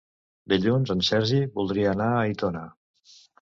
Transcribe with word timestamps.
Dilluns 0.53 0.93
en 0.93 1.03
Sergi 1.09 1.41
voldria 1.59 1.93
anar 1.93 2.09
a 2.15 2.17
Aitona. 2.25 2.65